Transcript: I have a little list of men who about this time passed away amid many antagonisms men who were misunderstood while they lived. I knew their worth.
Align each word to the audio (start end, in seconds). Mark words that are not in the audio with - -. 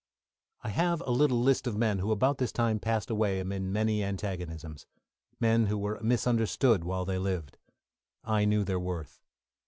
I 0.63 0.69
have 0.69 1.01
a 1.01 1.11
little 1.11 1.39
list 1.39 1.67
of 1.67 1.77
men 1.77 1.99
who 1.99 2.11
about 2.11 2.39
this 2.39 2.51
time 2.51 2.79
passed 2.79 3.11
away 3.11 3.39
amid 3.39 3.61
many 3.61 4.03
antagonisms 4.03 4.87
men 5.39 5.67
who 5.67 5.77
were 5.77 5.99
misunderstood 6.01 6.83
while 6.83 7.05
they 7.05 7.19
lived. 7.19 7.59
I 8.23 8.45
knew 8.45 8.63
their 8.63 8.79
worth. 8.79 9.21